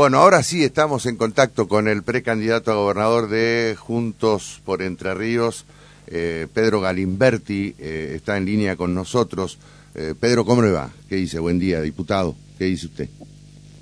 Bueno, 0.00 0.16
ahora 0.16 0.42
sí 0.42 0.64
estamos 0.64 1.04
en 1.04 1.16
contacto 1.16 1.68
con 1.68 1.86
el 1.86 2.02
precandidato 2.02 2.70
a 2.70 2.76
gobernador 2.76 3.28
de 3.28 3.76
Juntos 3.78 4.62
por 4.64 4.80
Entre 4.80 5.12
Ríos, 5.12 5.66
eh, 6.06 6.46
Pedro 6.54 6.80
Galimberti, 6.80 7.74
eh, 7.78 8.12
está 8.16 8.38
en 8.38 8.46
línea 8.46 8.76
con 8.76 8.94
nosotros. 8.94 9.58
Eh, 9.94 10.14
Pedro, 10.18 10.46
¿cómo 10.46 10.62
le 10.62 10.70
va? 10.70 10.90
¿Qué 11.10 11.16
dice? 11.16 11.38
Buen 11.38 11.58
día, 11.58 11.82
diputado. 11.82 12.34
¿Qué 12.58 12.64
dice 12.64 12.86
usted? 12.86 13.08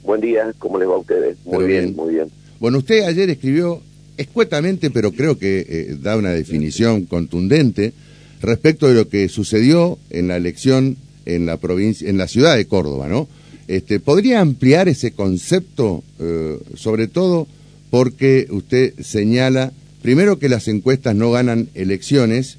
Buen 0.03 0.21
día, 0.21 0.53
¿cómo 0.59 0.77
les 0.81 0.89
va 0.89 0.95
a 0.95 0.99
ustedes? 0.99 1.37
Muy 1.45 1.67
bien, 1.67 1.95
muy 1.95 2.15
bien. 2.15 2.29
Bueno, 2.59 2.79
usted 2.79 3.05
ayer 3.05 3.31
escribió 3.31 3.81
escuetamente, 4.17 4.91
pero 4.91 5.13
creo 5.13 5.39
que 5.39 5.99
da 6.01 6.17
una 6.17 6.31
definición 6.31 7.05
contundente 7.05 7.93
respecto 8.41 8.89
de 8.89 8.95
lo 8.95 9.09
que 9.09 9.29
sucedió 9.29 10.01
en 10.11 10.27
la 10.27 10.37
elección 10.37 10.97
en 11.27 11.47
la 11.47 11.59
provincia, 11.59 12.11
en 12.11 12.19
la 12.19 12.27
ciudad 12.27 12.57
de 12.57 12.67
Córdoba, 12.67 13.07
¿no? 13.07 13.29
Este, 13.69 14.01
¿Podría 14.01 14.41
ampliar 14.41 14.89
ese 14.89 15.13
concepto, 15.13 16.03
eh, 16.19 16.59
sobre 16.75 17.07
todo 17.07 17.47
porque 17.91 18.47
usted 18.51 18.95
señala, 19.01 19.73
primero, 20.01 20.39
que 20.39 20.49
las 20.49 20.69
encuestas 20.69 21.15
no 21.15 21.31
ganan 21.31 21.69
elecciones 21.75 22.57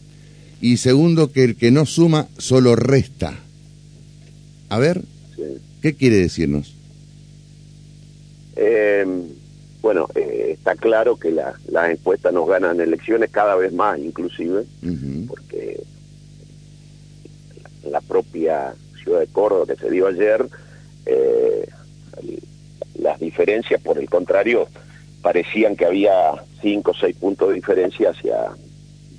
y 0.62 0.78
segundo, 0.78 1.32
que 1.32 1.44
el 1.44 1.56
que 1.56 1.72
no 1.72 1.88
suma 1.88 2.28
solo 2.38 2.76
resta? 2.76 3.40
A 4.70 4.78
ver, 4.78 5.02
¿qué 5.82 5.96
quiere 5.96 6.18
decirnos? 6.18 6.76
Eh, 8.56 9.04
bueno, 9.82 10.08
eh, 10.14 10.52
está 10.54 10.76
claro 10.76 11.16
que 11.16 11.32
las 11.32 11.56
encuestas 11.90 12.34
nos 12.34 12.48
ganan 12.48 12.80
elecciones 12.80 13.32
cada 13.32 13.56
vez 13.56 13.74
más, 13.74 13.98
inclusive, 13.98 14.66
porque 15.28 15.82
la 17.90 18.02
propia 18.02 18.76
ciudad 19.02 19.22
de 19.22 19.28
Córdoba 19.28 19.66
que 19.74 19.76
se 19.76 19.90
dio 19.90 20.06
ayer, 20.06 20.46
eh, 21.06 21.68
las 22.96 23.20
diferencias, 23.20 23.82
por 23.82 23.98
el 23.98 24.10
contrario, 24.10 24.68
parecían 25.22 25.76
que 25.76 25.86
había 25.86 26.34
cinco 26.62 26.92
o 26.92 26.94
seis 26.94 27.16
puntos 27.16 27.50
de 27.50 27.56
diferencia 27.56 28.12
hacia 28.12 28.52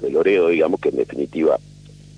de 0.01 0.11
Loredo, 0.11 0.49
digamos, 0.49 0.81
que 0.81 0.91
en 0.91 0.97
definitiva 0.97 1.59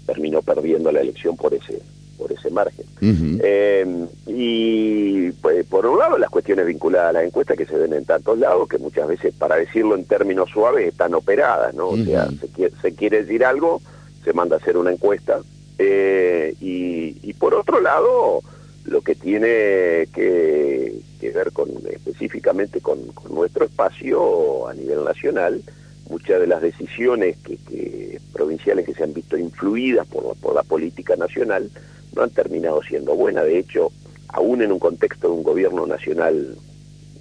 terminó 0.06 0.42
perdiendo 0.42 0.90
la 0.92 1.00
elección 1.00 1.36
por 1.36 1.54
ese 1.54 1.80
por 2.18 2.30
ese 2.30 2.50
margen. 2.50 2.86
Eh, 3.00 4.06
y 4.28 5.32
pues, 5.32 5.66
por 5.66 5.86
un 5.86 5.98
lado 5.98 6.18
las 6.18 6.30
cuestiones 6.30 6.66
vinculadas 6.66 7.10
a 7.10 7.12
la 7.14 7.24
encuesta 7.24 7.56
que 7.56 7.66
se 7.66 7.76
ven 7.76 7.92
en 7.92 8.04
tantos 8.04 8.38
lados, 8.38 8.68
que 8.68 8.78
muchas 8.78 9.08
veces, 9.08 9.34
para 9.34 9.56
decirlo 9.56 9.96
en 9.96 10.04
términos 10.04 10.50
suaves, 10.50 10.86
están 10.86 11.14
operadas, 11.14 11.74
¿no? 11.74 11.88
O 11.88 11.96
sea, 11.96 12.28
se 12.40 12.46
quiere, 12.48 12.74
se 12.80 12.94
quiere 12.94 13.22
decir 13.24 13.44
algo, 13.44 13.80
se 14.22 14.32
manda 14.32 14.56
a 14.56 14.58
hacer 14.60 14.76
una 14.76 14.92
encuesta. 14.92 15.40
Eh, 15.78 16.54
y, 16.60 17.16
y 17.22 17.32
por 17.32 17.54
otro 17.54 17.80
lado, 17.80 18.40
lo 18.84 19.00
que 19.00 19.14
tiene 19.14 20.08
que, 20.12 21.00
ver 21.34 21.52
con 21.52 21.70
específicamente 21.90 22.80
con, 22.80 22.98
nuestro 23.30 23.64
espacio 23.64 24.68
a 24.68 24.74
nivel 24.74 25.04
nacional, 25.04 25.62
muchas 26.10 26.40
de 26.40 26.46
las 26.46 26.60
decisiones 26.60 27.36
que, 27.38 28.20
provinciales 28.32 28.84
que 28.84 28.94
se 28.94 29.04
han 29.04 29.14
visto 29.14 29.36
influidas 29.36 30.06
por, 30.06 30.36
la 30.54 30.62
política 30.62 31.16
nacional 31.16 31.70
no 32.14 32.22
han 32.22 32.30
terminado 32.30 32.82
siendo 32.82 33.14
buenas. 33.14 33.44
De 33.44 33.58
hecho, 33.58 33.90
aún 34.28 34.62
en 34.62 34.72
un 34.72 34.78
contexto 34.78 35.28
de 35.28 35.34
un 35.34 35.42
gobierno 35.42 35.86
nacional 35.86 36.56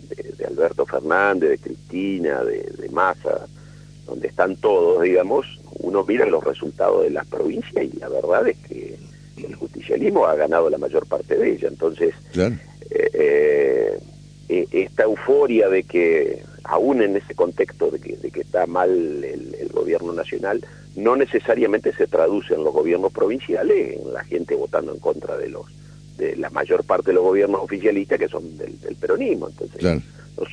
de, 0.10 0.46
Alberto 0.46 0.86
Fernández, 0.86 1.52
de 1.52 1.58
Cristina, 1.60 2.44
de, 2.44 2.64
de 2.78 2.90
Massa, 2.90 3.48
donde 4.06 4.28
están 4.28 4.58
todos, 4.58 5.02
digamos, 5.04 5.46
uno 5.80 6.04
mira 6.06 6.26
los 6.26 6.44
resultados 6.44 7.04
de 7.04 7.12
las 7.12 7.26
provincias 7.28 7.86
y 7.86 7.98
la 7.98 8.10
verdad 8.10 8.48
es 8.48 8.58
que 8.68 8.98
el 9.46 9.56
justicialismo 9.56 10.26
ha 10.26 10.36
ganado 10.36 10.70
la 10.70 10.78
mayor 10.78 11.06
parte 11.08 11.38
de 11.38 11.54
ella. 11.54 11.68
Entonces, 11.68 12.14
eh, 12.36 12.58
eh, 13.14 14.00
e, 14.50 14.68
esta 14.72 15.04
euforia 15.04 15.70
de 15.70 15.84
que, 15.84 16.44
aún 16.64 17.02
en 17.02 17.16
ese 17.16 17.36
contexto 17.36 17.90
de 17.92 18.00
que, 18.00 18.18
de 18.18 18.32
que 18.32 18.42
está 18.42 18.66
mal 18.66 18.90
el, 18.90 19.70
gobierno 19.72 20.14
nacional, 20.14 20.64
no 20.96 21.16
necesariamente 21.16 21.92
se 21.94 22.06
traduce 22.06 22.54
en 22.54 22.64
los 22.64 22.74
gobiernos 22.74 23.12
provinciales, 23.12 24.00
en 24.00 24.14
la 24.14 24.24
gente 24.24 24.54
votando 24.54 24.94
en 24.94 25.00
contra 25.00 25.36
de 25.38 25.50
los 25.50 25.66
de 26.18 26.36
la 26.36 26.50
mayor 26.52 26.84
parte 26.84 27.08
de 27.08 27.14
los 27.14 27.24
gobiernos 27.24 27.62
oficialistas 27.62 28.20
que 28.20 28.28
son 28.28 28.58
del, 28.58 28.76
peronismo. 29.00 29.50
Entonces, 29.50 30.04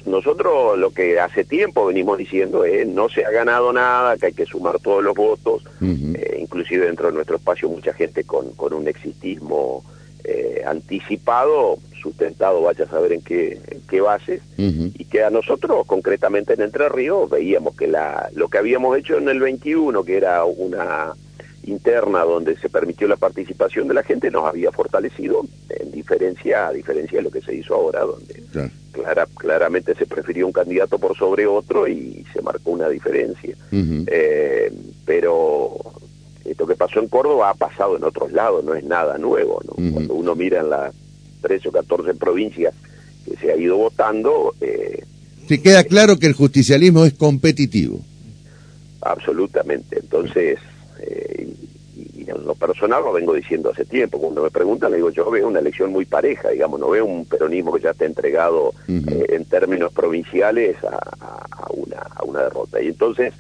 nosotros 0.07 0.79
lo 0.79 0.91
que 0.91 1.21
hace 1.21 1.45
tiempo 1.45 1.87
venimos 1.87 2.19
diciendo 2.19 2.65
es 2.65 2.87
no 2.87 3.09
se 3.09 3.25
ha 3.25 3.31
ganado 3.31 3.73
nada, 3.73 4.17
que 4.17 4.27
hay 4.27 4.33
que 4.33 4.47
sumar 4.47 4.79
todos 4.81 5.03
los 5.03 5.15
votos, 5.15 5.63
eh, 5.81 6.39
inclusive 6.41 6.87
dentro 6.87 7.09
de 7.09 7.15
nuestro 7.15 7.37
espacio 7.37 7.69
mucha 7.69 7.93
gente 7.93 8.25
con, 8.25 8.53
con 8.53 8.73
un 8.73 8.89
existismo 8.89 9.85
eh, 10.25 10.63
anticipado, 10.67 11.79
sustentado, 12.03 12.63
vaya 12.63 12.85
a 12.85 12.89
saber 12.89 13.13
en 13.13 13.23
qué, 13.23 13.61
en 13.69 13.81
qué 13.89 14.01
bases, 14.01 14.43
y 14.57 15.05
que 15.05 15.23
a 15.23 15.31
nosotros, 15.31 15.87
concretamente 15.87 16.55
en 16.55 16.63
Entre 16.63 16.89
Ríos, 16.89 17.31
veíamos 17.31 17.77
que 17.77 17.87
la, 17.87 18.29
lo 18.35 18.49
que 18.49 18.59
habíamos 18.59 18.97
hecho 18.99 19.17
en 19.17 19.29
el 19.29 19.41
21, 19.41 20.05
que 20.05 20.17
era 20.17 20.45
una 20.45 21.15
interna 21.65 22.25
donde 22.25 22.57
se 22.57 22.69
permitió 22.69 23.07
la 23.09 23.17
participación 23.17 23.89
de 23.89 23.95
la 23.95 24.03
gente 24.03 24.31
nos 24.31 24.47
había 24.47 24.73
fortalecido 24.73 25.45
en 25.69 25.91
diferencia 25.91 26.69
a 26.69 26.73
diferencia 26.73 27.19
de 27.19 27.25
lo 27.25 27.31
que 27.31 27.43
se 27.43 27.55
hizo 27.55 27.75
ahora 27.75 28.01
donde 28.01 28.43
clara, 29.09 29.27
claramente 29.37 29.95
se 29.95 30.07
prefirió 30.07 30.47
un 30.47 30.53
candidato 30.53 30.99
por 30.99 31.17
sobre 31.17 31.47
otro 31.47 31.89
y 31.89 32.25
se 32.33 32.43
marcó 32.43 32.73
una 32.73 32.89
diferencia. 32.89 33.57
Eh, 33.73 34.73
pero 35.05 35.79
esto 36.45 36.67
que 36.67 36.77
pasó 36.77 37.01
en 37.01 37.09
Córdoba 37.09 37.51
ha 37.51 37.55
pasado 37.55 37.97
en 37.97 38.05
otros 38.05 38.33
lados 38.33 38.65
no 38.65 38.75
es 38.75 38.85
nada 38.85 39.19
nuevo 39.19 39.61
cuando 39.75 40.15
uno 40.15 40.35
mira 40.35 40.61
en 40.61 40.71
las 40.71 40.95
13 41.43 41.69
o 41.69 41.73
14 41.73 42.15
provincias 42.15 42.75
que 43.25 43.37
se 43.37 43.53
ha 43.53 43.57
ido 43.57 43.77
votando 43.77 44.55
eh, 44.61 45.05
se 45.49 45.63
queda 45.63 45.83
claro 45.85 46.19
que 46.19 46.27
el 46.27 46.35
justicialismo 46.35 47.07
es 47.07 47.15
competitivo. 47.15 48.01
Absolutamente. 49.01 49.99
Entonces 49.99 50.59
lo 52.49 52.55
personal 52.55 53.05
lo 53.05 53.13
vengo 53.13 53.35
diciendo 53.35 53.71
hace 53.71 53.85
tiempo. 53.85 54.19
Cuando 54.19 54.43
me 54.43 54.51
preguntan, 54.51 54.91
le 54.91 54.97
digo, 54.97 55.11
yo 55.11 55.31
veo 55.31 55.47
una 55.47 55.61
elección 55.61 55.93
muy 55.93 56.07
pareja, 56.07 56.49
digamos, 56.49 56.81
no 56.81 56.89
veo 56.89 57.05
un 57.05 57.27
peronismo 57.27 57.75
que 57.75 57.83
ya 57.83 57.91
esté 57.91 58.07
entregado 58.07 58.73
eh, 58.89 59.27
en 59.29 59.45
términos 59.45 59.93
provinciales 59.93 60.77
a, 60.83 61.67
una, 61.75 62.01
a 62.17 62.25
una 62.25 62.45
derrota. 62.45 62.81
Y 62.81 62.89
entonces 62.89 63.35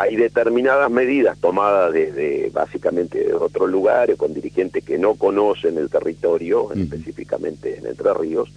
hay 0.00 0.16
determinadas 0.16 0.90
medidas 0.90 1.38
tomadas 1.38 1.92
desde 1.92 2.50
básicamente 2.50 3.22
de 3.22 3.34
otros 3.34 3.68
lugares 3.68 4.16
con 4.16 4.32
dirigentes 4.32 4.82
que 4.82 4.96
no 4.98 5.14
conocen 5.14 5.76
el 5.76 5.90
territorio, 5.90 6.72
específicamente 6.72 7.78
en 7.78 7.86
Entre 7.86 8.14
Ríos, 8.14 8.50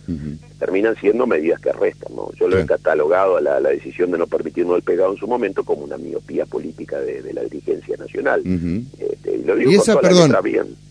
terminan 0.57 0.95
siendo 0.95 1.27
medidas 1.27 1.59
que 1.59 1.73
restan. 1.73 2.15
¿no? 2.15 2.31
Yo 2.39 2.47
lo 2.47 2.57
he 2.57 2.65
catalogado 2.65 3.37
a 3.37 3.41
la, 3.41 3.59
decisión 3.59 4.11
de 4.11 4.17
no 4.19 4.27
permitirnos 4.27 4.77
el 4.77 4.83
pegado 4.83 5.11
en 5.11 5.17
su 5.17 5.27
momento 5.27 5.63
como 5.63 5.83
una 5.83 5.97
miopía 5.97 6.45
política 6.45 6.99
de, 6.99 7.33
la 7.33 7.41
dirigencia 7.43 7.97
nacional. 7.97 8.41
Este, 8.99 9.35
y 9.35 9.43
lo 9.43 9.55
digo 9.55 9.71
esa, 9.71 9.99
perdón, 9.99 10.33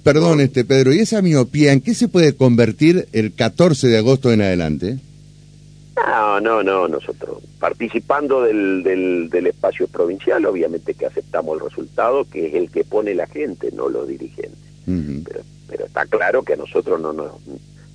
perdón, 0.03 0.41
este 0.41 0.65
Pedro, 0.65 0.93
¿y 0.93 0.99
esa 0.99 1.23
miopía 1.23 1.73
en 1.73 1.81
qué 1.81 1.95
se 1.95 2.09
puede 2.09 2.35
convertir 2.35 3.09
el 3.13 3.33
14 3.33 3.89
de 3.89 3.99
agosto 3.99 4.33
en 4.33 4.43
adelante? 4.43 4.99
No, 5.97 6.41
no, 6.41 6.63
no, 6.63 6.89
nosotros 6.89 7.43
participando 7.63 8.43
del, 8.43 8.83
del, 8.83 9.47
espacio 9.47 9.87
provincial, 9.87 10.45
obviamente 10.47 10.95
que 10.95 11.07
aceptamos 11.07 11.59
el 11.59 11.69
resultado, 11.69 12.25
que 12.25 12.49
es 12.49 12.55
el 12.55 12.73
que 12.73 12.83
pone 12.83 13.15
la 13.15 13.29
gente, 13.29 13.71
no 13.71 13.89
los 13.89 14.09
dirigentes. 14.09 14.59
pero, 15.69 15.87
está 15.87 16.05
claro 16.07 16.43
que 16.43 16.55
a 16.55 16.57
nosotros 16.57 17.01
no, 17.01 17.13
no, 17.13 17.39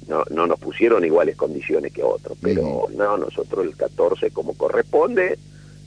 no, 0.08 0.48
nos 0.48 0.58
pusieron 0.58 1.04
iguales 1.04 1.36
condiciones 1.36 1.92
que 1.92 2.02
otros, 2.02 2.38
pero 2.42 2.88
no, 2.96 3.18
nosotros 3.18 3.66
el 3.66 3.76
14 3.76 4.32
como 4.32 4.54
corresponde, 4.54 5.38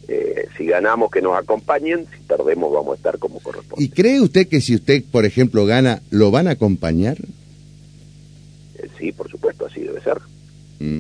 eh, 0.09 0.47
si 0.59 0.67
ganamos 0.67 1.11
que 1.11 1.23
nos 1.23 1.39
acompañen, 1.39 2.07
si 2.15 2.23
perdemos 2.25 2.71
vamos 2.71 2.93
a 2.93 2.97
estar 2.97 3.19
como 3.19 3.41
corresponde. 3.41 3.83
¿Y 3.83 3.89
cree 3.89 4.21
usted 4.21 4.47
que 4.47 4.61
si 4.61 4.75
usted, 4.75 5.03
por 5.11 5.25
ejemplo, 5.25 5.65
gana, 5.65 6.03
lo 6.11 6.31
van 6.31 6.49
a 6.49 6.51
acompañar? 6.51 7.17
Eh, 8.75 8.89
sí, 8.99 9.13
por 9.13 9.31
supuesto, 9.31 9.65
así 9.65 9.81
debe 9.81 10.03
ser. 10.03 10.19
Mm. 10.81 10.99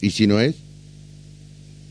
¿Y 0.00 0.10
si 0.10 0.26
no 0.26 0.40
es? 0.40 0.54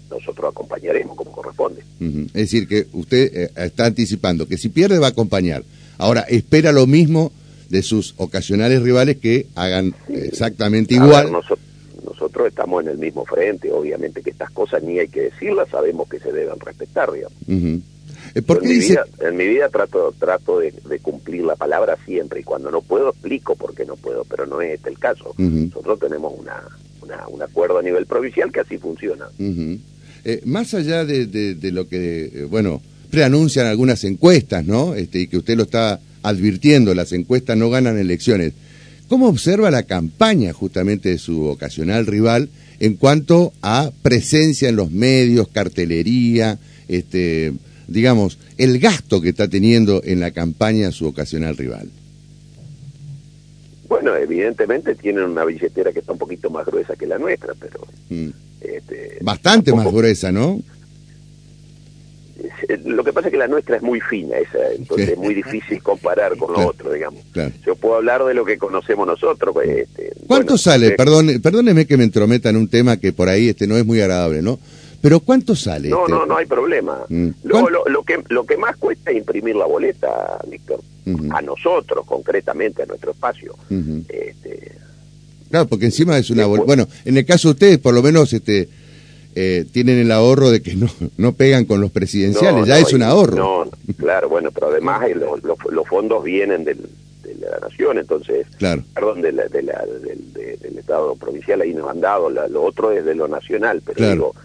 Nosotros 0.09 0.51
acompañaremos 0.51 1.15
como 1.15 1.31
corresponde. 1.31 1.83
Es 1.99 2.33
decir, 2.33 2.67
que 2.67 2.87
usted 2.93 3.31
eh, 3.33 3.51
está 3.55 3.85
anticipando 3.85 4.47
que 4.47 4.57
si 4.57 4.69
pierde 4.69 4.99
va 4.99 5.07
a 5.07 5.11
acompañar. 5.11 5.63
Ahora, 5.97 6.21
espera 6.21 6.71
lo 6.71 6.87
mismo 6.87 7.31
de 7.69 7.83
sus 7.83 8.15
ocasionales 8.17 8.81
rivales 8.81 9.17
que 9.17 9.47
hagan 9.55 9.93
exactamente 10.09 10.95
igual. 10.95 11.31
nosotros 11.31 12.47
estamos 12.47 12.83
en 12.83 12.89
el 12.89 12.97
mismo 12.97 13.25
frente, 13.25 13.71
obviamente 13.71 14.21
que 14.21 14.31
estas 14.31 14.49
cosas 14.51 14.81
ni 14.83 14.97
hay 14.99 15.07
que 15.07 15.21
decirlas, 15.23 15.69
sabemos 15.69 16.09
que 16.09 16.19
se 16.19 16.31
deben 16.31 16.59
respetar, 16.59 17.11
digamos. 17.11 17.37
Eh, 18.35 18.41
¿Por 18.41 18.63
en, 18.63 18.69
mi 18.69 18.77
vida, 18.77 19.05
en 19.19 19.37
mi 19.37 19.47
vida 19.47 19.69
trato, 19.69 20.13
trato 20.17 20.59
de, 20.59 20.71
cumplir 21.01 21.43
la 21.43 21.55
palabra 21.55 21.97
siempre 22.05 22.41
y 22.41 22.43
cuando 22.43 22.69
no 22.71 22.81
puedo 22.81 23.09
explico 23.09 23.55
por 23.55 23.73
qué 23.73 23.85
no 23.85 23.95
puedo, 23.95 24.23
pero 24.25 24.45
no 24.45 24.61
es 24.61 24.75
este 24.75 24.89
el 24.89 24.99
caso. 24.99 25.33
Nosotros 25.37 25.99
tenemos 25.99 26.33
una, 26.37 26.63
un 27.29 27.41
acuerdo 27.41 27.79
a 27.79 27.81
nivel 27.81 28.05
provincial 28.05 28.51
que 28.51 28.59
así 28.61 28.77
funciona. 28.77 29.25
Eh, 30.25 30.41
más 30.45 30.73
allá 30.73 31.05
de, 31.05 31.57
lo 31.71 31.87
que, 31.87 32.25
eh, 32.25 32.43
bueno, 32.49 32.81
preanuncian 33.09 33.67
algunas 33.67 34.03
encuestas, 34.03 34.65
¿no? 34.65 34.95
Este, 34.95 35.21
y 35.21 35.27
que 35.27 35.37
usted 35.37 35.57
lo 35.57 35.63
está 35.63 35.99
advirtiendo, 36.21 36.93
las 36.93 37.13
encuestas 37.13 37.57
no 37.57 37.69
ganan 37.69 37.97
elecciones. 37.97 38.53
¿Cómo 39.07 39.27
observa 39.27 39.71
la 39.71 39.83
campaña 39.83 40.53
justamente 40.53 41.09
de 41.09 41.17
su 41.17 41.45
ocasional 41.45 42.05
rival 42.05 42.49
en 42.79 42.95
cuanto 42.95 43.53
a 43.61 43.91
presencia 44.01 44.69
en 44.69 44.75
los 44.75 44.91
medios, 44.91 45.47
cartelería, 45.47 46.59
este, 46.87 47.53
digamos, 47.87 48.37
el 48.57 48.79
gasto 48.79 49.21
que 49.21 49.29
está 49.29 49.47
teniendo 49.47 50.01
en 50.03 50.19
la 50.19 50.31
campaña 50.31 50.91
su 50.91 51.07
ocasional 51.07 51.57
rival. 51.57 51.89
Bueno, 53.89 54.15
evidentemente 54.15 54.93
tienen 54.95 55.23
una 55.25 55.43
billetera 55.43 55.91
que 55.91 55.99
está 55.99 56.13
un 56.13 56.19
poquito 56.19 56.49
más 56.51 56.65
gruesa 56.65 56.95
que 56.95 57.07
la 57.07 57.17
nuestra, 57.17 57.53
pero... 57.59 57.79
Mm. 58.09 58.29
Este, 58.61 59.17
Bastante 59.21 59.73
más 59.73 59.91
gruesa, 59.91 60.31
¿no? 60.31 60.59
Eh, 62.67 62.79
lo 62.85 63.03
que 63.03 63.11
pasa 63.11 63.27
es 63.27 63.31
que 63.31 63.37
la 63.37 63.47
nuestra 63.47 63.77
es 63.77 63.81
muy 63.81 63.99
fina, 63.99 64.37
esa, 64.37 64.71
entonces 64.75 65.09
es 65.09 65.17
muy 65.17 65.33
difícil 65.33 65.81
comparar 65.81 66.37
con 66.37 66.53
lo 66.53 66.67
otro, 66.67 66.93
digamos. 66.93 67.23
Yo 67.65 67.75
puedo 67.75 67.95
hablar 67.95 68.23
de 68.25 68.33
lo 68.33 68.45
que 68.45 68.57
conocemos 68.57 69.07
nosotros. 69.07 69.53
Pues, 69.53 69.69
este, 69.69 70.11
¿Cuánto 70.27 70.57
sale? 70.57 70.91
Perdón, 70.91 71.41
perdóneme 71.41 71.85
que 71.85 71.97
me 71.97 72.03
entrometa 72.03 72.49
en 72.49 72.57
un 72.57 72.67
tema 72.67 72.97
que 72.97 73.11
por 73.11 73.27
ahí 73.27 73.49
este 73.49 73.65
no 73.65 73.75
es 73.75 73.85
muy 73.85 74.01
agradable, 74.01 74.41
¿no? 74.41 74.59
Pero 75.01 75.19
¿cuánto 75.19 75.55
sale? 75.55 75.89
No, 75.89 76.01
este? 76.01 76.11
no, 76.11 76.25
no 76.25 76.37
hay 76.37 76.45
problema. 76.45 76.99
Mm. 77.07 77.29
Lo, 77.43 77.69
lo, 77.69 78.03
que, 78.03 78.21
lo 78.29 78.45
que 78.45 78.57
más 78.57 78.75
cuesta 78.77 79.11
es 79.11 79.17
imprimir 79.17 79.55
la 79.55 79.65
boleta, 79.65 80.39
Víctor, 80.47 80.81
a 81.31 81.41
nosotros 81.41 82.05
concretamente, 82.05 82.83
a 82.83 82.85
nuestro 82.85 83.11
espacio. 83.11 83.55
este, 83.69 84.73
claro, 85.49 85.67
porque 85.67 85.85
encima 85.85 86.17
es 86.17 86.29
una 86.29 86.45
boleta. 86.45 86.65
Bueno, 86.65 86.87
en 87.05 87.17
el 87.17 87.25
caso 87.25 87.49
de 87.49 87.53
ustedes, 87.53 87.77
por 87.79 87.93
lo 87.93 88.03
menos 88.03 88.31
este 88.33 88.69
eh, 89.35 89.65
tienen 89.71 89.99
el 89.99 90.11
ahorro 90.11 90.49
de 90.49 90.61
que 90.61 90.75
no, 90.75 90.87
no 91.17 91.33
pegan 91.33 91.65
con 91.65 91.81
los 91.81 91.91
presidenciales, 91.91 92.65
ya 92.65 92.79
es 92.79 92.93
un 92.93 93.03
ahorro. 93.03 93.35
No, 93.35 93.71
claro, 93.97 94.29
bueno, 94.29 94.51
pero 94.51 94.67
además 94.67 95.01
los 95.13 95.87
fondos 95.87 96.23
vienen 96.23 96.63
del, 96.63 96.79
de 97.23 97.47
la 97.47 97.59
nación, 97.59 97.99
entonces, 97.99 98.47
claro. 98.57 98.83
perdón, 98.93 99.21
de 99.21 99.31
del, 99.31 99.49
del, 100.33 100.77
Estado 100.77 101.15
provincial, 101.15 101.61
ahí 101.61 101.73
nos 101.73 101.87
han 101.89 102.01
dado, 102.01 102.29
lo 102.29 102.63
otro 102.63 102.91
es 102.91 103.05
de 103.05 103.13
lo 103.13 103.27
nacional, 103.27 103.81
pero 103.85 104.11
digo, 104.11 104.35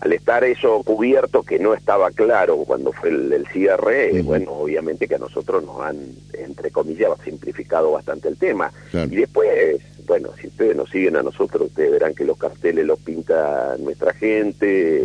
al 0.00 0.12
estar 0.14 0.42
eso 0.44 0.82
cubierto, 0.82 1.42
que 1.42 1.58
no 1.58 1.74
estaba 1.74 2.10
claro 2.10 2.56
cuando 2.58 2.90
fue 2.92 3.10
el, 3.10 3.46
cierre, 3.52 4.22
bueno, 4.22 4.52
obviamente 4.52 5.06
que 5.06 5.16
a 5.16 5.18
nosotros 5.18 5.62
nos 5.62 5.82
han, 5.82 5.96
entre 6.32 6.70
comillas, 6.70 7.10
simplificado 7.22 7.90
bastante 7.92 8.28
el 8.28 8.36
tema. 8.38 8.72
Y 8.92 9.16
después, 9.16 9.80
bueno, 10.06 10.30
si 10.40 10.46
ustedes 10.46 10.74
nos 10.74 10.88
siguen 10.88 11.16
a 11.16 11.22
nosotros, 11.22 11.68
ustedes 11.68 11.92
verán 11.92 12.14
que 12.14 12.24
los 12.24 12.38
carteles 12.38 12.86
los 12.86 12.98
pinta 12.98 13.76
nuestra 13.78 14.14
gente. 14.14 15.02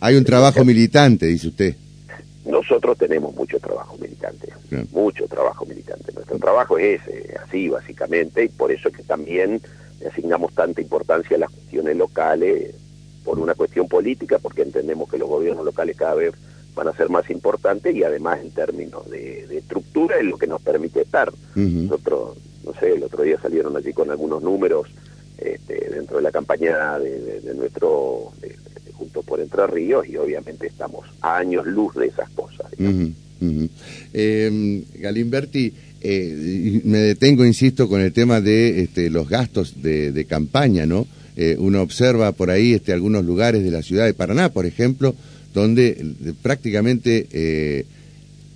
Hay 0.00 0.16
un 0.16 0.24
trabajo 0.24 0.64
militante, 0.64 1.26
dice 1.26 1.48
usted. 1.48 1.76
Nosotros 2.46 2.96
tenemos 2.96 3.34
mucho 3.34 3.60
trabajo 3.60 3.98
militante, 3.98 4.48
mucho 4.92 5.26
trabajo 5.26 5.66
militante. 5.66 6.10
Nuestro 6.14 6.38
trabajo 6.38 6.78
es 6.78 7.02
ese, 7.06 7.34
así 7.44 7.68
básicamente, 7.68 8.44
y 8.44 8.48
por 8.48 8.72
eso 8.72 8.88
es 8.88 8.96
que 8.96 9.02
también 9.02 9.60
le 10.00 10.08
asignamos 10.08 10.54
tanta 10.54 10.80
importancia 10.80 11.36
a 11.36 11.40
las 11.40 11.50
cuestiones 11.50 11.96
locales 11.98 12.74
por 13.24 13.38
una 13.38 13.54
cuestión 13.54 13.88
política, 13.88 14.38
porque 14.38 14.62
entendemos 14.62 15.08
que 15.10 15.18
los 15.18 15.28
gobiernos 15.28 15.64
locales 15.64 15.96
cada 15.96 16.14
vez 16.14 16.34
van 16.74 16.88
a 16.88 16.96
ser 16.96 17.08
más 17.08 17.28
importantes 17.30 17.94
y 17.94 18.02
además 18.02 18.40
en 18.40 18.50
términos 18.50 19.08
de, 19.10 19.46
estructura 19.56 20.16
es 20.18 20.24
lo 20.24 20.38
que 20.38 20.46
nos 20.46 20.62
permite 20.62 21.02
estar. 21.02 21.32
Nosotros, 21.54 22.38
no 22.64 22.72
sé, 22.74 22.92
el 22.92 23.02
otro 23.02 23.22
día 23.22 23.38
salieron 23.40 23.76
allí 23.76 23.92
con 23.92 24.10
algunos 24.10 24.42
números 24.42 24.88
este, 25.38 25.90
dentro 25.90 26.16
de 26.16 26.22
la 26.22 26.30
campaña 26.30 26.98
de, 26.98 27.54
nuestro 27.54 28.32
junto 28.94 29.22
por 29.22 29.40
Entre 29.40 29.66
Ríos 29.66 30.06
y 30.06 30.16
obviamente 30.16 30.66
estamos 30.66 31.06
a 31.20 31.38
años 31.38 31.66
luz 31.66 31.94
de 31.94 32.06
esas 32.06 32.28
cosas. 32.30 32.66
Em, 34.12 34.84
Galimberti, 34.96 35.72
eh, 36.00 36.80
me 36.84 36.98
detengo, 36.98 37.44
insisto, 37.44 37.88
con 37.88 38.00
el 38.00 38.12
tema 38.12 38.40
de 38.40 38.82
este, 38.82 39.08
los 39.10 39.28
gastos 39.28 39.82
de, 39.82 40.12
de 40.12 40.24
campaña, 40.24 40.86
¿no? 40.86 41.06
Eh, 41.36 41.56
uno 41.58 41.80
observa 41.80 42.32
por 42.32 42.50
ahí 42.50 42.74
este, 42.74 42.92
algunos 42.92 43.24
lugares 43.24 43.62
de 43.62 43.70
la 43.70 43.82
ciudad 43.82 44.06
de 44.06 44.14
Paraná, 44.14 44.50
por 44.50 44.66
ejemplo, 44.66 45.14
donde 45.54 45.88
eh, 45.88 46.32
prácticamente 46.42 47.28
eh, 47.32 47.86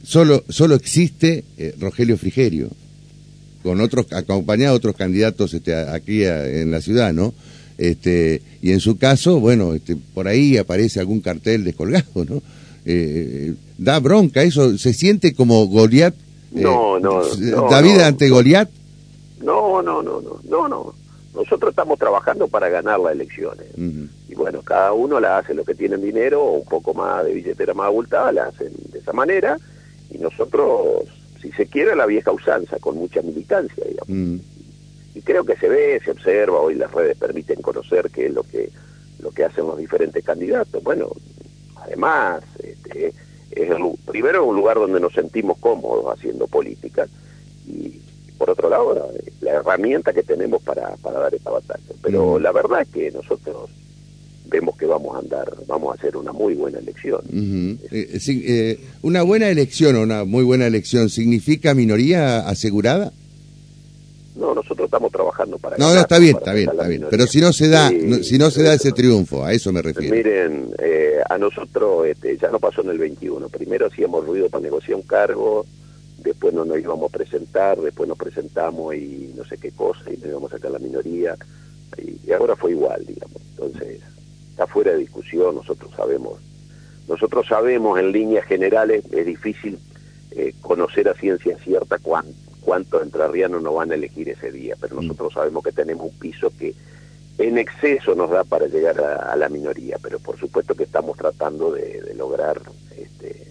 solo, 0.03 0.45
solo 0.49 0.75
existe 0.75 1.45
Rogelio 1.79 2.19
Frigerio, 2.19 2.71
con 3.63 3.81
otros, 3.81 4.13
acompañado 4.13 4.73
de 4.73 4.77
otros 4.77 4.97
candidatos 4.97 5.55
este, 5.55 5.75
aquí 5.75 6.25
en 6.25 6.71
la 6.71 6.81
ciudad, 6.81 7.13
¿no? 7.15 7.33
Este, 7.79 8.43
y 8.61 8.73
en 8.73 8.81
su 8.81 8.99
caso, 8.99 9.41
bueno, 9.41 9.75
este, 9.75 9.97
por 9.97 10.29
ahí 10.29 10.59
aparece 10.59 11.01
algún 11.01 11.21
cartel 11.21 11.65
descolgado, 11.65 12.25
¿no? 12.29 12.43
da 13.79 13.99
bronca 13.99 14.43
eso, 14.43 14.77
se 14.77 14.93
siente 14.93 15.33
como 15.33 15.67
Goliat. 15.69 16.15
no, 16.53 17.01
no, 17.01 17.23
David 17.71 18.01
ante 18.01 18.29
Goliat. 18.29 18.69
No, 19.43 19.81
no, 19.81 20.03
no, 20.03 20.21
no, 20.21 20.41
no, 20.45 20.69
no. 20.69 21.04
Nosotros 21.35 21.71
estamos 21.71 21.99
trabajando 21.99 22.47
para 22.49 22.69
ganar 22.69 23.01
las 23.01 23.13
elecciones. 23.13 23.67
Y 23.77 24.35
bueno, 24.35 24.63
cada 24.63 24.93
uno 24.93 25.19
la 25.19 25.39
hace 25.39 25.53
lo 25.53 25.65
que 25.65 25.75
tiene 25.75 25.97
dinero 25.97 26.43
o 26.43 26.59
un 26.59 26.65
poco 26.65 26.95
más 26.95 27.25
de 27.25 27.35
billetera 27.35 27.75
más 27.75 27.87
abultada, 27.87 28.31
la 28.33 28.45
hacen 28.47 28.73
de 28.93 29.01
esa 29.01 29.13
manera. 29.13 29.59
Y 30.11 30.19
nosotros, 30.19 31.05
si 31.41 31.51
se 31.53 31.67
quiere, 31.67 31.97
la 31.97 32.07
vieja 32.07 32.31
usanza, 32.31 32.79
con 32.79 32.97
mucha 32.97 33.21
militancia, 33.21 33.85
digamos. 33.85 34.43
Y 35.15 35.23
creo 35.23 35.45
que 35.45 35.57
se 35.57 35.69
ve, 35.69 36.01
se 36.05 36.13
observa, 36.13 36.61
hoy 36.61 36.75
las 36.75 36.93
redes 36.93 37.17
permiten 37.17 37.61
conocer 37.63 38.11
qué 38.11 38.27
es 38.27 38.33
lo 38.33 38.43
que, 38.45 38.71
lo 39.19 39.31
que 39.31 39.45
hacen 39.45 39.67
los 39.67 39.79
diferentes 39.79 40.25
candidatos. 40.25 40.83
Bueno, 40.83 41.11
además, 41.77 42.43
este, 42.63 43.13
es 43.51 43.71
el, 43.71 43.83
primero 44.07 44.45
un 44.45 44.57
lugar 44.57 44.77
donde 44.77 45.01
nos 45.01 45.13
sentimos 45.13 45.59
cómodos 45.59 46.17
haciendo 46.17 46.47
política. 46.47 47.07
Y, 47.67 48.01
por 48.45 48.51
otro 48.51 48.69
lado, 48.69 49.11
la, 49.41 49.53
herramienta 49.53 50.13
que 50.13 50.23
tenemos 50.23 50.63
para, 50.63 50.97
para 50.97 51.19
dar 51.19 51.35
esta 51.35 51.51
batalla. 51.51 51.83
Pero 52.03 52.39
mm. 52.39 52.43
la 52.43 52.53
verdad 52.53 52.83
es 52.83 52.89
que 52.89 53.11
nosotros 53.11 53.71
vemos 54.45 54.77
que 54.77 54.85
vamos 54.85 55.17
a 55.17 55.21
andar, 55.21 55.51
vamos 55.67 55.93
a 55.93 55.99
hacer 55.99 56.15
una 56.15 56.31
muy 56.31 56.55
buena 56.55 56.79
elección. 56.79 57.23
Eh, 57.33 57.79
eh, 57.91 58.19
eh, 58.27 58.81
¿Una 59.01 59.23
buena 59.23 59.49
elección 59.49 59.97
o 59.97 60.03
una 60.03 60.25
muy 60.25 60.45
buena 60.45 60.67
elección 60.67 61.09
significa 61.09 61.73
minoría 61.73 62.47
asegurada? 62.47 63.13
No, 64.37 64.55
nosotros 64.55 64.87
estamos 64.87 65.11
trabajando 65.11 65.57
para... 65.59 65.79
No, 65.79 65.95
no 65.95 66.01
está 66.01 66.19
bien, 66.19 66.37
está 66.37 66.53
bien, 66.53 66.69
está 66.69 66.87
bien. 66.87 67.07
Pero 67.09 67.27
si 67.27 67.41
no 67.41 67.51
se 67.51 67.69
da, 67.69 67.89
si 67.89 68.37
no 68.37 68.51
se 68.51 68.63
da 68.63 68.75
ese 68.75 68.93
triunfo, 68.93 69.43
a 69.43 69.55
eso 69.55 69.73
me 69.73 69.81
refiero. 69.81 70.15
Miren, 70.15 70.71
a 71.31 71.39
nosotros 71.39 72.09
este, 72.09 72.37
ya 72.37 72.51
no 72.51 72.59
pasó 72.59 72.83
en 72.83 72.91
el 72.91 72.99
21. 72.99 73.49
Primero 73.49 73.87
hacíamos 73.87 74.27
ruido 74.27 74.51
para 74.51 74.65
negociar 74.65 74.97
un 74.97 75.03
cargo, 75.03 75.65
después 76.25 76.55
no 76.55 76.65
nos 76.65 76.79
íbamos 76.79 77.13
a 77.13 77.17
presentar, 77.17 77.79
después 77.81 78.09
nos 78.09 78.19
presentamos 78.19 78.95
y 78.95 79.33
no 79.37 79.45
sé 79.45 79.59
qué 79.59 79.71
cosa, 79.71 80.11
y 80.11 80.17
nos 80.17 80.27
íbamos 80.27 80.53
a 80.53 80.57
sacar 80.57 80.73
la 80.73 80.79
minoría, 80.79 81.37
y, 81.99 82.33
ahora 82.33 82.57
fue 82.57 82.73
igual, 82.73 83.05
digamos. 83.07 83.41
Entonces, 83.51 84.01
está 84.51 84.67
fuera 84.67 84.93
de 84.93 84.99
discusión, 84.99 85.55
nosotros 85.55 85.93
sabemos, 85.95 86.41
nosotros 87.07 87.47
sabemos 87.47 87.99
en 88.01 88.11
líneas 88.11 88.47
generales, 88.47 89.05
es 89.13 89.27
difícil 89.27 89.79
eh, 90.33 90.55
conocer 90.63 91.09
a 91.09 91.15
ciencia 91.15 91.57
cierta 91.59 91.99
cuántos 91.99 93.03
entrerrianos 93.03 93.63
nos 93.63 93.75
van 93.75 93.93
a 93.93 93.95
elegir 93.95 94.29
ese 94.31 94.51
día, 94.51 94.75
pero 94.81 94.97
mm. 94.97 95.03
nosotros 95.03 95.35
sabemos 95.35 95.63
que 95.63 95.73
tenemos 95.73 96.07
un 96.07 96.19
piso 96.19 96.51
que 96.59 96.75
en 97.39 97.59
exceso 97.59 98.15
nos 98.15 98.31
da 98.31 98.45
para 98.45 98.67
llegar 98.67 99.01
a, 99.01 99.37
la 99.37 99.49
minoría, 99.49 99.99
pero 100.01 100.19
por 100.21 100.39
supuesto 100.39 100.75
que 100.75 100.85
estamos 100.85 101.17
tratando 101.17 101.73
de, 101.73 102.15
lograr 102.17 102.61
este, 102.97 103.49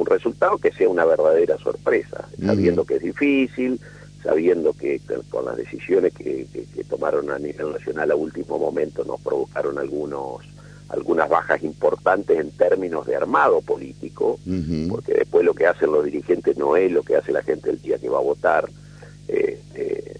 un 0.00 0.06
resultado 0.06 0.56
que 0.56 0.72
sea 0.72 0.88
una 0.88 1.04
verdadera 1.04 1.58
sorpresa, 1.58 2.26
sabiendo 2.42 2.86
que 2.86 2.96
es 2.96 3.02
difícil, 3.02 3.78
sabiendo 4.22 4.72
que, 4.72 4.98
con 5.28 5.44
las 5.44 5.58
decisiones 5.58 6.14
que, 6.14 6.46
tomaron 6.88 7.30
a 7.30 7.38
nivel 7.38 7.70
nacional 7.70 8.10
a 8.10 8.16
último 8.16 8.58
momento 8.58 9.04
nos 9.04 9.20
provocaron 9.20 9.78
algunos 9.78 10.40
algunas 10.88 11.28
bajas 11.28 11.62
importantes 11.62 12.36
en 12.36 12.50
términos 12.50 13.06
de 13.06 13.14
armado 13.14 13.60
político, 13.60 14.40
porque 14.88 15.14
después 15.14 15.44
lo 15.44 15.54
que 15.54 15.66
hacen 15.66 15.92
los 15.92 16.04
dirigentes 16.04 16.56
no 16.56 16.74
es 16.74 16.90
lo 16.90 17.04
que 17.04 17.14
hace 17.14 17.30
la 17.30 17.44
gente 17.44 17.70
el 17.70 17.80
día 17.80 17.98
que 17.98 18.08
va 18.08 18.18
a 18.18 18.22
votar. 18.22 18.68
Este, 19.28 20.18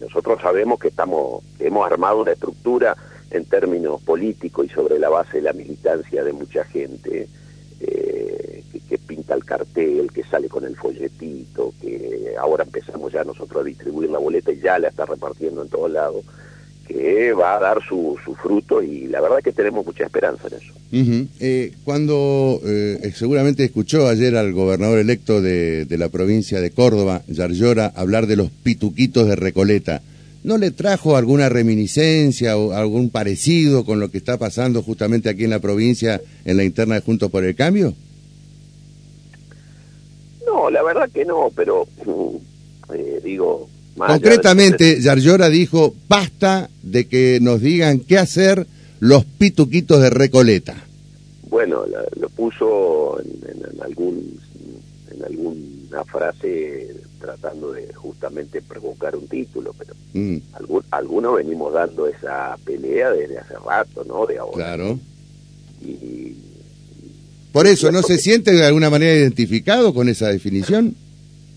nosotros 0.00 0.40
sabemos 0.42 0.80
que 0.80 0.88
estamos 0.88 1.44
hemos 1.60 1.86
armado 1.86 2.22
una 2.22 2.32
estructura 2.32 2.96
en 3.30 3.44
términos 3.44 4.02
políticos 4.02 4.66
y 4.66 4.68
sobre 4.70 4.98
la 4.98 5.10
base 5.10 5.36
de 5.36 5.42
la 5.42 5.52
militancia 5.52 6.24
de 6.24 6.32
mucha 6.32 6.64
gente 6.64 7.28
que, 8.88 8.98
pinta 8.98 9.34
el 9.34 9.44
cartel, 9.44 10.10
que 10.12 10.24
sale 10.24 10.48
con 10.48 10.64
el 10.64 10.76
folletito, 10.76 11.72
que 11.80 12.34
ahora 12.38 12.64
empezamos 12.64 13.12
ya 13.12 13.24
nosotros 13.24 13.62
a 13.62 13.64
distribuir 13.64 14.10
la 14.10 14.18
boleta 14.18 14.52
y 14.52 14.60
ya 14.60 14.78
la 14.78 14.88
está 14.88 15.06
repartiendo 15.06 15.62
en 15.62 15.68
todos 15.68 15.90
lados, 15.90 16.24
que 16.86 17.32
va 17.32 17.56
a 17.56 17.60
dar 17.60 17.78
su, 17.86 18.16
su 18.24 18.34
fruto 18.34 18.82
y 18.82 19.06
la 19.08 19.20
verdad 19.20 19.38
es 19.38 19.44
que 19.44 19.52
tenemos 19.52 19.84
mucha 19.84 20.04
esperanza 20.04 20.48
en 20.48 20.54
eso. 20.54 20.72
Eh, 21.40 21.72
cuando 21.84 22.60
eh, 22.64 23.12
seguramente 23.14 23.62
escuchó 23.64 24.08
ayer 24.08 24.36
al 24.36 24.52
gobernador 24.54 24.98
electo 24.98 25.42
de, 25.42 25.84
de 25.84 25.98
la 25.98 26.08
provincia 26.08 26.60
de 26.60 26.70
Córdoba, 26.70 27.22
Yarlora, 27.28 27.92
hablar 27.94 28.26
de 28.26 28.36
los 28.36 28.50
pituquitos 28.50 29.28
de 29.28 29.36
Recoleta, 29.36 30.00
¿No 30.44 30.56
le 30.56 30.70
trajo 30.70 31.16
alguna 31.16 31.48
reminiscencia 31.48 32.56
o 32.56 32.72
algún 32.72 33.10
parecido 33.10 33.84
con 33.84 33.98
lo 33.98 34.10
que 34.10 34.18
está 34.18 34.38
pasando 34.38 34.82
justamente 34.82 35.28
aquí 35.28 35.44
en 35.44 35.50
la 35.50 35.58
provincia, 35.58 36.20
en 36.44 36.56
la 36.56 36.64
interna 36.64 36.94
de 36.94 37.00
Juntos 37.00 37.30
por 37.30 37.44
el 37.44 37.56
Cambio? 37.56 37.94
No, 40.58 40.70
la 40.70 40.82
verdad 40.82 41.08
que 41.12 41.24
no, 41.24 41.50
pero 41.54 41.86
mm, 42.04 42.94
eh, 42.94 43.20
digo, 43.22 43.68
Concretamente, 43.96 45.00
Yarlora 45.00 45.48
dijo, 45.48 45.94
basta 46.08 46.70
de 46.82 47.08
que 47.08 47.38
nos 47.40 47.60
digan 47.60 48.00
qué 48.00 48.18
hacer 48.18 48.66
los 49.00 49.24
pituquitos 49.24 50.00
de 50.00 50.10
Recoleta. 50.10 50.76
Bueno, 51.48 51.84
lo 52.16 52.28
puso 52.28 53.20
en, 53.20 53.82
algún 53.82 54.38
en 55.10 55.24
alguna 55.24 56.04
frase 56.04 56.94
tratando 57.20 57.72
de 57.72 57.92
justamente 57.92 58.62
provocar 58.62 59.16
un 59.16 59.26
título, 59.26 59.74
pero 59.76 59.94
mm. 60.14 60.36
algunos 60.90 61.36
venimos 61.36 61.72
dando 61.72 62.06
esa 62.06 62.56
pelea 62.64 63.10
desde 63.10 63.38
hace 63.38 63.54
rato, 63.64 64.04
¿no? 64.04 64.26
De 64.26 64.38
ahora. 64.38 64.54
Claro. 64.54 64.98
Y, 65.82 66.36
Por 67.58 67.66
eso, 67.66 67.90
¿no 67.90 68.04
se 68.04 68.18
siente 68.18 68.52
de 68.52 68.64
alguna 68.64 68.88
manera 68.88 69.12
identificado 69.12 69.92
con 69.92 70.08
esa 70.08 70.28
definición? 70.28 70.94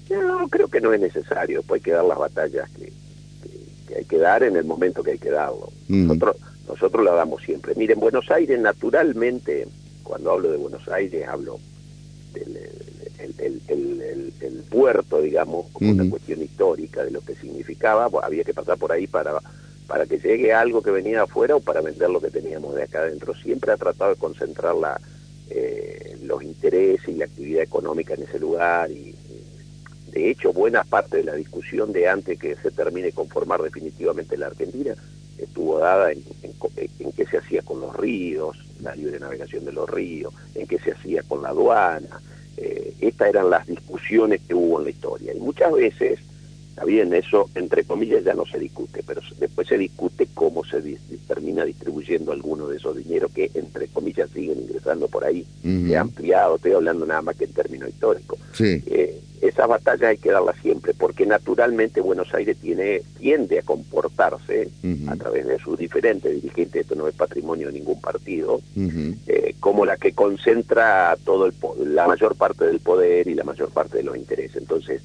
No, 0.10 0.48
creo 0.50 0.68
que 0.68 0.82
no 0.82 0.92
es 0.92 1.00
necesario, 1.00 1.62
pues 1.62 1.80
hay 1.80 1.84
que 1.84 1.92
dar 1.92 2.06
las 2.06 2.18
batallas 2.18 2.68
que, 2.72 2.92
hay 3.96 4.06
que 4.06 4.18
dar 4.18 4.42
en 4.42 4.56
el 4.56 4.64
momento 4.64 5.04
que 5.04 5.12
hay 5.12 5.20
que 5.20 5.30
darlo. 5.30 5.72
Mm. 5.90 6.08
Nosotros, 6.08 6.38
nosotros 6.68 7.06
la 7.06 7.12
damos 7.12 7.44
siempre. 7.44 7.76
Miren, 7.76 8.00
Buenos 8.00 8.32
Aires 8.32 8.60
naturalmente, 8.60 9.68
cuando 10.02 10.32
hablo 10.32 10.50
de 10.50 10.58
Buenos 10.58 10.88
Aires, 10.88 11.28
hablo 11.28 11.60
del 12.34 12.58
el, 13.38 14.64
puerto, 14.72 15.22
digamos, 15.22 15.68
como 15.72 15.92
una 15.92 16.10
cuestión 16.10 16.42
histórica 16.42 17.04
de 17.04 17.12
lo 17.12 17.22
que 17.22 17.36
significaba, 17.36 18.10
había 18.24 18.44
que 18.44 18.56
pasar 18.56 18.80
por 18.80 18.92
ahí 18.92 19.06
para, 19.06 19.34
para 19.86 20.08
que 20.08 20.18
llegue 20.18 20.52
algo 20.52 20.82
que 20.82 20.90
venía 20.90 21.18
de 21.18 21.24
afuera 21.26 21.58
o 21.58 21.60
para 21.60 21.82
vender 21.82 22.10
lo 22.10 22.20
que 22.20 22.32
teníamos 22.32 22.74
de 22.74 22.86
acá 22.86 23.02
adentro. 23.02 23.36
Siempre 23.36 23.72
ha 23.72 23.78
tratado 23.78 24.16
de 24.16 24.20
concentrar 24.20 24.74
la, 24.74 25.00
eh, 25.54 25.81
los 26.32 26.44
intereses 26.44 27.10
y 27.10 27.16
la 27.16 27.26
actividad 27.26 27.64
económica 27.64 28.14
en 28.14 28.24
ese 28.24 28.40
lugar 28.40 28.90
y, 28.90 29.14
de 30.12 30.30
hecho, 30.30 30.54
buena 30.54 30.84
parte 30.84 31.18
de 31.18 31.24
la 31.24 31.36
discusión 31.36 31.92
de 31.92 32.08
antes 32.08 32.40
que 32.40 32.56
se 32.56 32.72
termine 32.72 33.12
conformar 33.12 33.62
definitivamente 33.62 34.38
la 34.38 34.48
Argentina 34.48 34.96
estuvo 35.38 35.80
dada 35.80 36.12
en, 36.12 36.24
en, 36.44 37.12
qué 37.14 37.26
se 37.26 37.38
hacía 37.38 37.62
con 37.62 37.80
los 37.82 37.96
ríos, 37.96 38.58
la 38.82 38.96
libre 38.96 39.20
navegación 39.20 39.66
de 39.66 39.72
los 39.72 39.90
ríos, 39.90 40.34
en 40.56 40.68
qué 40.68 40.80
se 40.80 40.92
hacía 40.92 41.24
con 41.24 41.42
la 41.42 41.50
aduana. 41.50 42.22
Eh, 42.58 42.94
estas 43.02 43.30
eran 43.30 43.50
las 43.50 43.66
discusiones 43.66 44.42
que 44.48 44.54
hubo 44.54 44.80
en 44.80 44.86
la 44.86 44.92
historia. 44.92 45.34
Y 45.34 45.40
muchas 45.40 45.72
veces, 45.74 46.20
está 46.72 46.86
bien, 46.86 47.14
eso 47.14 47.50
entre 47.54 47.84
comillas 47.84 48.24
ya 48.24 48.34
no 48.34 48.46
se 48.46 48.58
discute, 48.58 49.04
pero 49.06 49.22
después 49.40 49.68
se 49.68 49.78
discute 49.78 50.28
cómo 50.34 50.64
se 50.64 50.82
termina 51.28 51.66
distribuyendo 51.66 52.32
alguno 52.32 52.68
de 52.68 52.78
esos 52.78 52.96
dineros 52.96 53.32
que 53.32 53.52
entre 53.54 53.88
comillas 53.88 54.30
siguen 54.32 54.62
ingresando 54.62 55.08
por 55.08 55.26
ahí. 55.26 55.46
Se 55.62 55.96
ha 55.96 56.02
ampliado, 56.02 56.56
estoy 56.56 56.72
hablando 56.72 57.06
nada 57.06 57.22
más 57.22 57.36
que 57.36 57.46
en 57.46 57.54
términos 57.54 57.90
históricos. 57.90 58.40
Sí. 58.54 58.82
Eh, 58.88 59.20
esas 59.42 59.68
batallas 59.68 60.04
hay 60.04 60.18
que 60.18 60.32
darlas 60.32 60.56
siempre, 60.62 60.94
porque 60.94 61.26
naturalmente 61.26 62.00
Buenos 62.00 62.34
Aires 62.34 62.58
tiene, 62.62 63.02
tiende 63.20 63.60
a 63.60 63.64
comportarse 63.64 64.70
a 65.08 65.16
través 65.16 65.48
de 65.48 65.58
sus 65.58 65.78
diferentes 65.80 66.32
dirigentes, 66.32 66.82
esto 66.82 66.96
no 66.96 67.08
es 67.08 67.16
patrimonio 67.16 67.68
de 67.68 67.74
ningún 67.74 68.00
partido, 68.00 68.62
eh, 69.28 69.56
como 69.60 69.86
la 69.86 69.98
que 69.98 70.14
concentra 70.14 71.18
todo 71.26 71.48
el 71.48 71.54
la 71.94 72.08
mayor 72.08 72.36
parte 72.36 72.66
del 72.66 72.80
poder 72.80 73.28
y 73.28 73.34
la 73.34 73.44
mayor 73.44 73.72
parte 73.72 73.98
de 73.98 74.04
los 74.04 74.16
intereses. 74.16 74.58
Entonces, 74.58 75.02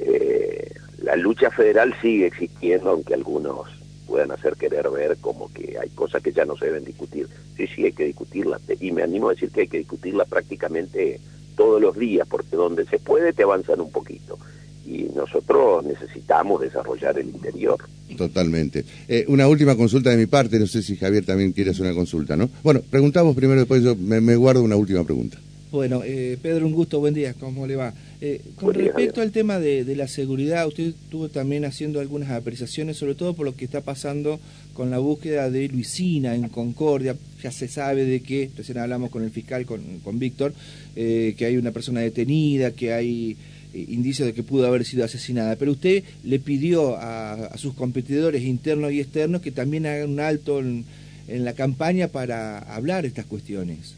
eh, 0.00 0.72
la 1.08 1.16
lucha 1.16 1.50
federal 1.50 1.94
sigue 2.02 2.26
existiendo, 2.26 2.90
aunque 2.90 3.14
algunos 3.14 3.66
puedan 4.06 4.30
hacer 4.30 4.56
querer 4.56 4.90
ver 4.90 5.16
como 5.16 5.50
que 5.50 5.78
hay 5.80 5.88
cosas 5.88 6.22
que 6.22 6.32
ya 6.32 6.44
no 6.44 6.54
se 6.54 6.66
deben 6.66 6.84
discutir. 6.84 7.26
Sí, 7.56 7.66
sí, 7.66 7.86
hay 7.86 7.92
que 7.92 8.04
discutirlas, 8.04 8.60
y 8.78 8.92
me 8.92 9.02
animo 9.02 9.30
a 9.30 9.32
decir 9.32 9.50
que 9.50 9.62
hay 9.62 9.68
que 9.68 9.78
discutirlas 9.78 10.28
prácticamente 10.28 11.18
todos 11.56 11.80
los 11.80 11.96
días, 11.96 12.28
porque 12.28 12.56
donde 12.56 12.84
se 12.84 12.98
puede 12.98 13.32
te 13.32 13.44
avanzan 13.44 13.80
un 13.80 13.90
poquito. 13.90 14.38
Y 14.86 15.04
nosotros 15.14 15.82
necesitamos 15.86 16.60
desarrollar 16.60 17.18
el 17.18 17.30
interior. 17.30 17.78
Totalmente. 18.18 18.84
Eh, 19.08 19.24
una 19.28 19.48
última 19.48 19.76
consulta 19.76 20.10
de 20.10 20.18
mi 20.18 20.26
parte, 20.26 20.58
no 20.58 20.66
sé 20.66 20.82
si 20.82 20.94
Javier 20.94 21.24
también 21.24 21.52
quiere 21.52 21.70
hacer 21.70 21.86
una 21.86 21.94
consulta, 21.94 22.36
¿no? 22.36 22.50
Bueno, 22.62 22.82
preguntamos 22.90 23.34
primero, 23.34 23.60
después 23.60 23.82
yo 23.82 23.96
me, 23.96 24.36
guardo 24.36 24.62
una 24.62 24.76
última 24.76 25.04
pregunta. 25.04 25.38
Bueno, 25.70 26.02
eh, 26.04 26.38
Pedro, 26.40 26.66
un 26.66 26.72
gusto, 26.72 26.98
buen 26.98 27.14
día, 27.14 27.34
¿cómo 27.34 27.66
le 27.66 27.76
va? 27.76 27.92
Eh, 28.20 28.40
con 28.56 28.74
respecto 28.74 29.20
al 29.20 29.32
tema 29.32 29.58
de, 29.58 29.84
de, 29.84 29.96
la 29.96 30.08
seguridad, 30.08 30.66
usted 30.66 30.88
estuvo 30.88 31.28
también 31.28 31.64
haciendo 31.64 32.00
algunas 32.00 32.30
apreciaciones, 32.30 32.96
sobre 32.96 33.14
todo 33.14 33.34
por 33.34 33.44
lo 33.44 33.54
que 33.54 33.66
está 33.66 33.82
pasando 33.82 34.40
con 34.78 34.90
la 34.90 34.98
búsqueda 34.98 35.50
de 35.50 35.68
Luisina 35.68 36.36
en 36.36 36.48
Concordia. 36.48 37.16
Ya 37.42 37.50
se 37.50 37.66
sabe 37.66 38.04
de 38.04 38.20
que, 38.20 38.48
recién 38.56 38.78
hablamos 38.78 39.10
con 39.10 39.24
el 39.24 39.30
fiscal, 39.32 39.66
con, 39.66 39.82
con 40.04 40.20
Víctor, 40.20 40.54
eh, 40.94 41.34
que 41.36 41.46
hay 41.46 41.56
una 41.56 41.72
persona 41.72 42.00
detenida, 42.00 42.70
que 42.70 42.92
hay 42.92 43.36
eh, 43.74 43.86
indicios 43.88 44.26
de 44.26 44.34
que 44.34 44.44
pudo 44.44 44.68
haber 44.68 44.84
sido 44.84 45.04
asesinada. 45.04 45.56
Pero 45.56 45.72
usted 45.72 46.04
le 46.22 46.38
pidió 46.38 46.96
a, 46.96 47.58
sus 47.58 47.74
competidores 47.74 48.44
internos 48.44 48.92
y 48.92 49.00
externos 49.00 49.42
que 49.42 49.50
también 49.50 49.84
hagan 49.84 50.10
un 50.10 50.20
alto 50.20 50.60
en, 50.60 50.84
la 51.26 51.52
campaña 51.52 52.08
para 52.08 52.60
hablar 52.60 53.04
estas 53.04 53.26
cuestiones. 53.26 53.97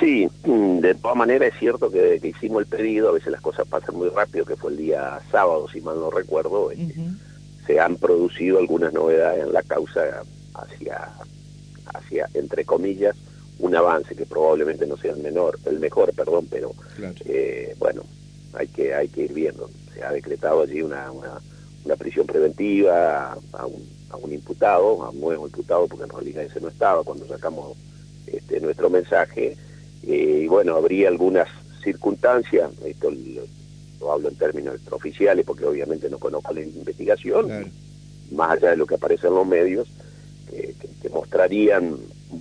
Sí, 0.00 0.28
mm, 0.44 0.78
de 0.78 0.94
todas 0.94 1.16
maneras 1.16 1.52
es 1.52 1.58
cierto 1.58 1.90
que, 1.90 2.18
que 2.20 2.28
hicimos 2.28 2.62
el 2.62 2.68
pedido, 2.68 3.10
a 3.10 3.12
veces 3.12 3.32
las 3.32 3.40
cosas 3.40 3.66
pasan 3.68 3.96
muy 3.96 4.08
rápido, 4.08 4.44
que 4.44 4.56
fue 4.56 4.70
el 4.72 4.78
día 4.78 5.20
sábado, 5.30 5.68
si 5.68 5.80
mal 5.80 5.98
no 5.98 6.10
recuerdo, 6.10 6.70
este, 6.70 6.94
se 7.66 7.80
han 7.80 7.96
producido 7.96 8.58
algunas 8.58 8.92
novedades 8.92 9.46
en 9.46 9.52
la 9.52 9.62
causa 9.62 10.22
hacia, 10.54 11.10
hacia 11.94 12.28
entre 12.34 12.64
comillas, 12.64 13.16
un 13.58 13.74
avance 13.74 14.14
que 14.14 14.26
probablemente 14.26 14.86
no 14.86 14.96
sea 14.96 15.12
el 15.12 15.22
menor, 15.22 15.58
el 15.64 15.78
mejor, 15.78 16.12
perdón, 16.14 16.46
pero 16.50 16.72
eh, 17.24 17.74
bueno, 17.78 18.02
hay 18.54 18.66
que 18.68 18.94
hay 18.94 19.08
que 19.08 19.22
ir 19.22 19.32
viendo. 19.32 19.70
Se 19.92 20.02
ha 20.02 20.10
decretado 20.10 20.62
allí 20.62 20.82
una, 20.82 21.10
una, 21.12 21.40
prisión 21.96 22.26
preventiva 22.26 23.32
a 23.52 23.66
un, 23.66 23.88
a 24.10 24.16
un 24.16 24.32
imputado, 24.32 25.04
a 25.04 25.10
un 25.10 25.20
nuevo 25.20 25.46
imputado, 25.46 25.86
porque 25.86 26.04
en 26.04 26.10
realidad 26.10 26.42
ese 26.42 26.60
no 26.60 26.68
estaba 26.68 27.04
cuando 27.04 27.26
sacamos 27.28 27.76
este, 28.26 28.60
nuestro 28.60 28.90
mensaje. 28.90 29.56
Eh, 30.06 30.42
y 30.44 30.46
bueno, 30.46 30.76
habría 30.76 31.08
algunas 31.08 31.48
circunstancias, 31.82 32.70
esto 32.84 33.10
lo, 33.10 34.12
hablo 34.12 34.28
en 34.28 34.36
términos 34.36 34.74
extraoficiales 34.74 35.44
porque 35.44 35.64
obviamente 35.64 36.10
no 36.10 36.18
conozco 36.18 36.52
la 36.52 36.62
investigación, 36.62 37.72
más 38.32 38.52
allá 38.52 38.70
de 38.70 38.76
lo 38.76 38.86
que 38.86 38.96
aparece 38.96 39.28
en 39.28 39.34
los 39.34 39.46
medios, 39.46 39.88
que 40.50 41.08
mostrarían 41.08 41.96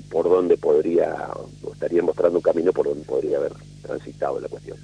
por 0.10 0.29
dónde 0.29 0.58
podría, 0.58 1.15
estaría 1.72 2.01
mostrando 2.01 2.39
un 2.39 2.43
camino 2.43 2.72
por 2.72 2.88
donde 2.88 3.03
podría 3.03 3.38
haber 3.38 3.53
transitado 3.82 4.39
la 4.39 4.48
cuestión. 4.48 4.77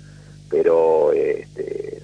Pero, 0.49 1.13
este, 1.13 2.01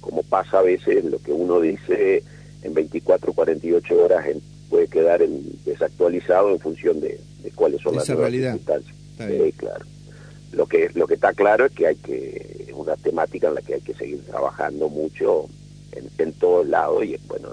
como 0.00 0.22
pasa 0.22 0.60
a 0.60 0.62
veces, 0.62 1.04
lo 1.04 1.18
que 1.18 1.32
uno 1.32 1.60
dice 1.60 2.22
en 2.62 2.74
24, 2.74 3.32
48 3.32 4.02
horas 4.02 4.24
puede 4.68 4.88
quedar 4.88 5.22
en, 5.22 5.42
desactualizado 5.64 6.50
en 6.50 6.60
función 6.60 7.00
de, 7.00 7.18
cuáles 7.54 7.80
son 7.80 7.96
las 7.96 8.04
circunstancias. 8.04 8.96
claro. 9.56 9.84
Lo 10.52 10.66
que, 10.66 10.90
lo 10.94 11.06
que 11.06 11.14
está 11.14 11.32
claro 11.32 11.66
es 11.66 11.72
que 11.72 11.86
hay 11.86 11.96
que, 11.96 12.64
es 12.68 12.72
una 12.72 12.96
temática 12.96 13.48
en 13.48 13.54
la 13.54 13.62
que 13.62 13.74
hay 13.74 13.80
que 13.80 13.94
seguir 13.94 14.20
trabajando 14.24 14.88
mucho 14.88 15.48
en, 15.92 16.08
en 16.18 16.32
todos 16.34 16.66
lados 16.66 17.04
y, 17.04 17.16
bueno, 17.26 17.48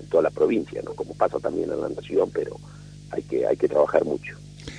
en 0.00 0.06
toda 0.06 0.24
la 0.24 0.30
provincia, 0.30 0.82
¿no? 0.84 0.94
Como 0.94 1.14
pasa 1.14 1.38
también 1.38 1.70
en 1.70 1.80
la 1.80 1.88
nación, 1.88 2.30
pero 2.32 2.56
hay 3.10 3.22
que, 3.22 3.46
hay 3.46 3.56
que 3.56 3.68
trabajar 3.68 4.04
mucho. 4.04 4.36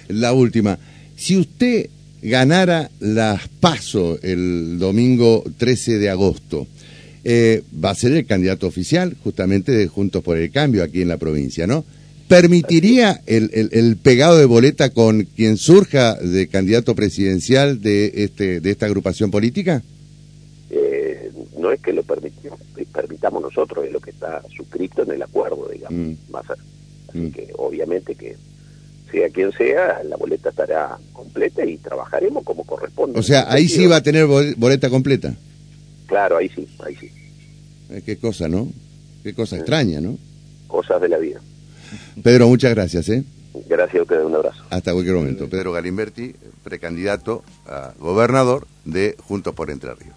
La 0.10 0.34
última, 0.34 0.78
si 1.16 1.38
usted 1.38 1.90
ganara 2.22 2.90
las 3.00 3.48
PASO 3.48 4.18
el 4.22 4.80
domingo 4.80 5.44
13 5.58 5.98
de 6.00 6.10
agosto, 6.10 6.68
eh, 7.24 7.64
va 7.84 7.92
a 7.92 7.96
ser 7.96 8.14
el 8.14 8.26
candidato 8.26 8.68
oficial 8.68 9.16
justamente 9.24 9.72
de 9.72 9.88
Juntos 9.88 10.24
por 10.24 10.38
el 10.38 10.52
Cambio 10.52 10.84
aquí 10.84 11.02
en 11.02 11.08
la 11.08 11.18
provincia, 11.18 11.68
¿no? 11.68 11.86
¿Permitiría 12.34 13.22
el, 13.28 13.70
el, 13.72 13.96
pegado 13.98 14.40
de 14.40 14.46
boleta 14.46 14.90
con 14.90 15.22
quien 15.22 15.56
surja 15.58 16.16
de 16.16 16.48
candidato 16.48 16.96
presidencial 16.96 17.80
de, 17.80 18.12
este, 18.16 18.60
de 18.60 18.72
esta 18.72 18.88
agrupación 18.88 19.30
política? 19.30 19.84
Eh, 20.72 21.32
no 21.60 21.72
es 21.72 21.80
que 21.80 21.94
lo 21.94 22.02
permitamos 22.02 23.44
nosotros, 23.44 23.86
es 23.86 23.94
lo 23.94 24.00
que 24.00 24.10
está 24.10 24.42
suscrito 24.50 25.04
en 25.04 25.12
el 25.12 25.22
acuerdo, 25.22 25.70
digamos. 25.72 26.18
Mm. 26.18 26.32
Más, 26.32 26.50
así 26.50 27.20
mm. 27.20 27.32
que 27.34 27.54
obviamente 27.56 28.16
que 28.16 28.36
sea 29.12 29.30
quien 29.30 29.52
sea, 29.52 30.02
la 30.04 30.16
boleta 30.18 30.50
estará 30.50 30.98
completa 31.12 31.64
y 31.64 31.78
trabajaremos 31.78 32.44
como 32.44 32.64
corresponde. 32.64 33.20
O 33.20 33.22
sea, 33.22 33.46
ahí 33.48 33.70
sí 33.70 33.86
va 33.86 33.98
a 33.98 34.02
tener 34.02 34.26
boleta 34.26 34.90
completa. 34.90 35.36
Claro, 36.08 36.38
ahí 36.38 36.50
sí, 36.50 36.68
ahí 36.84 36.96
sí. 36.96 37.12
Eh, 37.92 38.02
qué 38.04 38.18
cosa, 38.18 38.48
¿no? 38.48 38.70
Qué 39.22 39.36
cosa 39.36 39.56
extraña, 39.58 40.02
¿no? 40.02 40.18
Cosas 40.68 41.00
de 41.00 41.10
la 41.10 41.20
vida. 41.20 41.40
Pedro, 42.22 42.48
muchas 42.48 42.74
gracias, 42.74 43.10
¿eh? 43.10 43.24
Gracias 43.68 44.00
a 44.00 44.02
ustedes, 44.02 44.26
un 44.26 44.36
abrazo. 44.36 44.64
Hasta 44.70 44.94
cualquier 44.94 45.16
momento. 45.16 45.50
Pedro 45.50 45.72
Galimberti, 45.72 46.36
precandidato 46.64 47.44
a 47.68 47.94
gobernador 48.00 48.68
de 48.86 49.16
Juntos 49.28 49.54
por 49.54 49.70
Entre 49.70 49.94
Ríos. 49.94 50.16